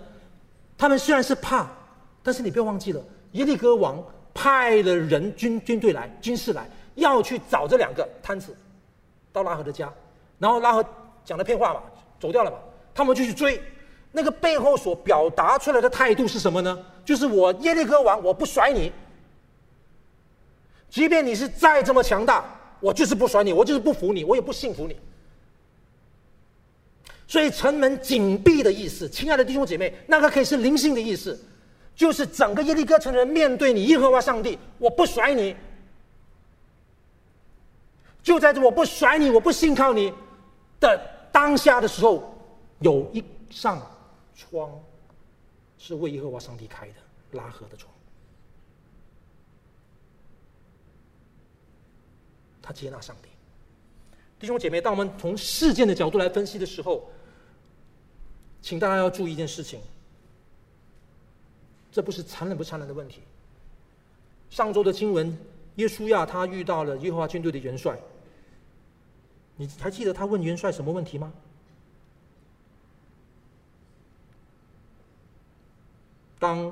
[0.77, 1.67] 他们虽然是怕，
[2.23, 3.03] 但是你不要忘记了，
[3.33, 4.05] 耶利哥王
[4.35, 8.55] 派了人军军队来，军士来，要去找这两个探子，
[9.33, 9.91] 到拉合的家，
[10.39, 10.85] 然后拉合
[11.25, 11.83] 讲了片话嘛，
[12.21, 12.59] 走掉了嘛。
[12.95, 13.63] 他们就去追，
[14.13, 16.79] 那个背后所表达出来的态度是什么呢？
[17.07, 18.93] 就是我耶利哥王，我不甩你。
[20.91, 22.45] 即便你是再这么强大，
[22.81, 24.99] 我就是不甩你，我就是不服你，我也不信服你。
[27.29, 31.39] 所以城门紧闭的意思，亲爱的弟兄姐妹，那个可以是灵性的意思，
[31.95, 35.55] 就是整个耶利哥城的人面对你耶和华上帝，我不甩你。
[38.23, 40.13] 就在这我不甩你，我不信靠你
[40.81, 41.01] 的
[41.31, 42.35] 当下的时候。
[42.81, 43.77] 有一扇
[44.37, 44.71] 窗
[45.79, 46.95] 是为耶和华上帝开的，
[47.33, 47.93] 拉合的窗。
[52.63, 53.29] 他接纳上帝。
[54.39, 57.11] 弟兄姐妹，当我们从事件的角度来分析的时候，
[58.61, 59.81] 请大家要注意一件事情：
[61.91, 63.23] 这不是残忍不残忍的问题。
[64.51, 65.37] 上周的经文，
[65.77, 67.99] 耶稣亚他遇到了耶和华军队的元帅，
[69.57, 71.33] 你还记得他问元帅什么问题吗？
[76.39, 76.67] 当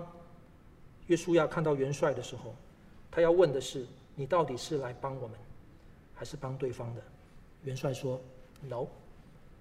[1.09, 2.55] 耶稣亚看到元帅的时候，
[3.11, 5.39] 他要问的是：你到底是来帮我们，
[6.15, 7.03] 还是帮对方的？
[7.65, 8.21] 元帅说
[8.63, 8.87] ：“No，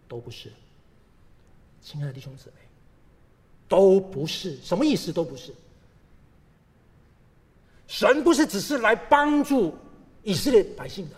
[0.08, 0.52] 都不是。”
[1.86, 2.54] 亲爱的弟兄姊妹，
[3.68, 5.14] 都不是，什么意思？
[5.14, 5.54] 都不是。
[7.88, 9.78] 神不是只是来帮助
[10.24, 11.16] 以色列百姓的。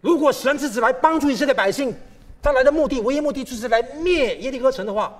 [0.00, 1.94] 如果神只是来帮助以色列百姓，
[2.42, 5.16] 他来的目的，唯一目的就是来灭耶利哥城的话。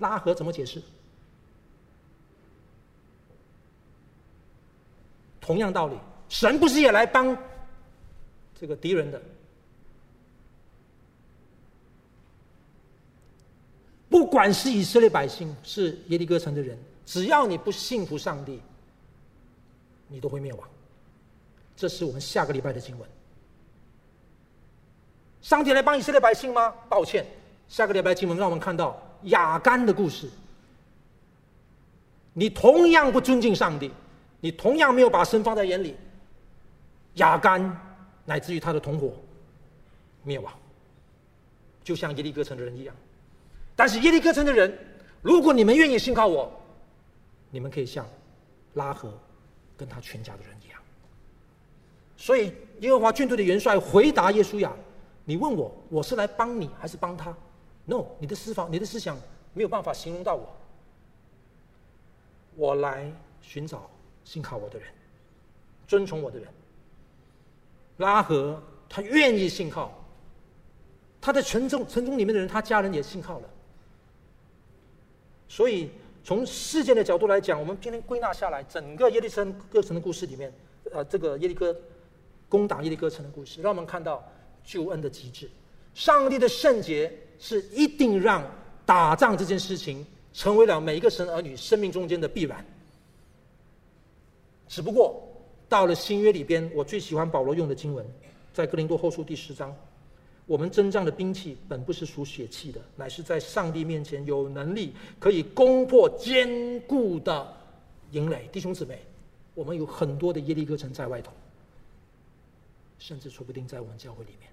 [0.00, 0.82] 拉合怎么解释？
[5.40, 5.96] 同样道理，
[6.28, 7.34] 神不是也来帮
[8.60, 9.22] 这个敌人的？
[14.08, 18.60] 不管是以色列百姓，是耶利哥城的人，只要你不信服上帝，
[20.08, 20.68] 你都会灭亡。
[21.76, 23.08] 这是我们下个礼拜的经文。
[25.42, 26.74] 上帝来帮以色列百姓吗？
[26.88, 27.24] 抱歉，
[27.68, 29.00] 下个礼拜经文让我们看到。
[29.24, 30.30] 亚干的故事，
[32.32, 33.90] 你同样不尊敬上帝，
[34.40, 35.96] 你同样没有把神放在眼里，
[37.14, 37.76] 亚干
[38.24, 39.12] 乃至于他的同伙
[40.22, 40.52] 灭亡，
[41.82, 42.94] 就像耶利哥城的人一样。
[43.78, 44.76] 但是耶利哥城的人，
[45.22, 46.50] 如果你们愿意信靠我，
[47.48, 48.04] 你们可以像
[48.74, 49.16] 拉合
[49.76, 50.82] 跟他全家的人一样。
[52.16, 54.72] 所以耶和华军队的元帅回答耶稣亚
[55.24, 57.32] ：“你问我，我是来帮你还是帮他？”
[57.86, 59.16] No，你的思想，你的思想
[59.54, 60.52] 没有办法形容到我。
[62.56, 63.08] 我来
[63.40, 63.88] 寻找
[64.24, 64.88] 信靠我的人，
[65.86, 66.48] 尊崇我的人。
[67.98, 69.96] 拉合他愿意信靠，
[71.20, 73.48] 他在城中城中里面的人，他家人也信靠了。
[75.48, 75.90] 所以
[76.22, 79.28] 从事件的角度来讲，我们今天归纳下来，整个耶利
[79.70, 80.52] 哥城的故事里面，
[80.92, 81.74] 呃，这个耶利哥
[82.48, 84.22] 攻打耶利哥城的故事，让我们看到
[84.62, 85.50] 救恩的极致。
[85.94, 88.44] 上帝的圣洁是一定让
[88.84, 92.64] 打仗这件事情成为了每一个神儿女生命中间的必然。
[94.68, 95.26] 只不过
[95.68, 98.06] 到了新约里边，我最喜欢保罗用的经文，
[98.52, 99.74] 在哥林多后书第十章。
[100.48, 107.54] 我们征战的兵器本不是属血气的，乃是在上帝面前有能力，可以攻破坚固的
[108.12, 108.48] 营垒。
[108.50, 108.98] 弟兄姊妹，
[109.52, 111.30] 我们有很多的耶利哥城在外头，
[112.98, 114.50] 甚至说不定在我们教会里面。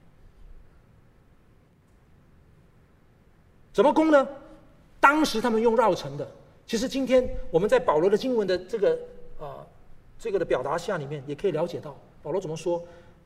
[3.72, 4.28] 怎么攻呢？
[5.00, 6.30] 当时他们用绕城的。
[6.68, 8.92] 其实今天我们在保罗的经文的这个
[9.40, 9.68] 啊、呃、
[10.20, 12.86] 这个的表达下里面，也可以了解到保罗怎么说。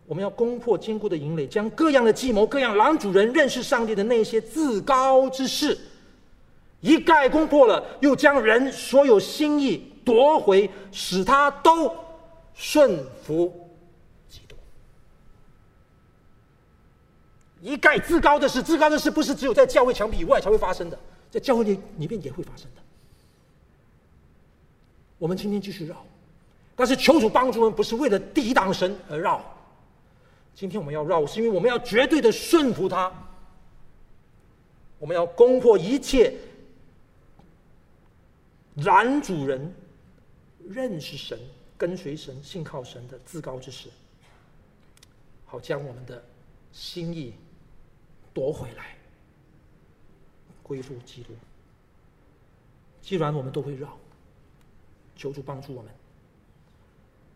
[0.09, 5.77] 我们要攻破坚固的营垒，将各样的计谋、各样拦阻人认识上帝的那些自高之事，
[6.81, 11.95] 一概攻破了，又将人所有心意夺回，使他都
[12.55, 13.69] 顺服
[14.27, 14.55] 基督。
[17.61, 20.97] 一概自高的事，自高的事不是只有在教会墙壁以外才会发生的，
[21.29, 22.81] 在教会里里面也会发生的。
[25.19, 26.03] 我们今天继续绕，
[26.75, 29.39] 但是求主帮助我们，不是为了抵挡神而绕。
[30.59, 33.09] 今天我们要绕，是因为我们要绝对的顺服他。
[34.97, 36.35] 我们要攻破一切
[38.75, 39.73] 拦阻人
[40.67, 41.39] 认识神、
[41.77, 43.87] 跟随神、信靠神的自高之事，
[45.45, 46.21] 好将我们的
[46.73, 47.33] 心意
[48.33, 48.97] 夺回来，
[50.61, 51.29] 归附基督。
[53.01, 53.97] 既然我们都会绕，
[55.15, 55.89] 求主帮助我们，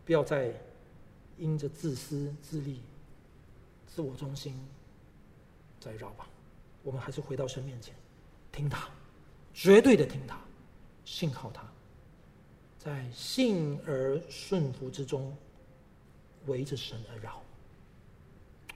[0.03, 0.53] 不要再
[1.38, 2.82] 因着自私自利。
[3.88, 4.59] 自我中心，
[5.79, 6.27] 再绕吧。
[6.81, 7.95] 我们还是回到神面前，
[8.51, 8.89] 听他，
[9.53, 10.38] 绝对的听他，
[11.05, 11.63] 信靠他，
[12.77, 15.36] 在信而顺服之中，
[16.45, 17.41] 围着神而绕。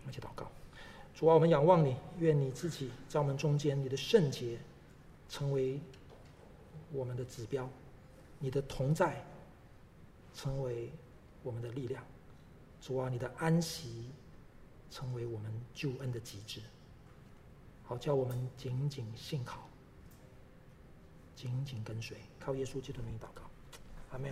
[0.05, 0.49] 而且祷告：
[1.14, 4.58] 主啊，我们仰望你，愿你自己在我们中间，你的圣洁
[5.28, 5.80] 成为
[6.93, 7.70] 我们的指标，
[8.39, 9.22] 你的同在
[10.34, 10.89] 成为
[11.43, 12.01] 我们的力量。
[12.80, 14.05] 主啊，你的安息。
[14.90, 16.62] 成为我们救恩的极致，
[17.84, 19.68] 好叫我们紧紧信靠，
[21.36, 23.44] 紧紧跟随，靠耶稣基督的名祷告，
[24.12, 24.32] 阿门。